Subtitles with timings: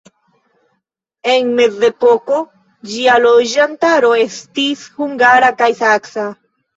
[1.33, 2.39] En mezepoko
[2.93, 6.25] ĝia loĝantaro estis hungara kaj saksa.